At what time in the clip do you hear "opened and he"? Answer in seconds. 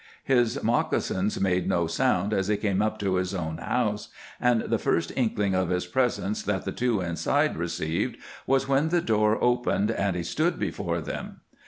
9.43-10.23